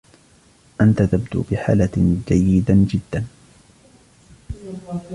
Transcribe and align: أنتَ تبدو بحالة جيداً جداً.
أنتَ 0.81 1.01
تبدو 1.01 1.43
بحالة 1.51 2.21
جيداً 2.29 2.73
جداً. 2.87 3.25